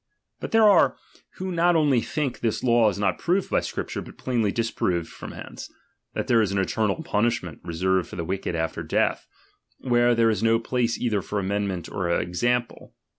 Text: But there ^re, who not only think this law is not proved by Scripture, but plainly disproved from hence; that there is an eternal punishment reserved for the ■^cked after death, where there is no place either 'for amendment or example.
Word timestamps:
But 0.39 0.49
there 0.49 0.63
^re, 0.63 0.95
who 1.35 1.51
not 1.51 1.75
only 1.75 2.01
think 2.01 2.39
this 2.39 2.63
law 2.63 2.89
is 2.89 2.97
not 2.97 3.19
proved 3.19 3.51
by 3.51 3.59
Scripture, 3.59 4.01
but 4.01 4.17
plainly 4.17 4.51
disproved 4.51 5.07
from 5.09 5.33
hence; 5.33 5.71
that 6.15 6.25
there 6.25 6.41
is 6.41 6.51
an 6.51 6.57
eternal 6.57 7.03
punishment 7.03 7.59
reserved 7.63 8.07
for 8.09 8.15
the 8.15 8.25
■^cked 8.25 8.55
after 8.55 8.81
death, 8.81 9.27
where 9.77 10.15
there 10.15 10.31
is 10.31 10.41
no 10.41 10.57
place 10.57 10.97
either 10.99 11.21
'for 11.21 11.37
amendment 11.37 11.87
or 11.87 12.09
example. 12.09 12.95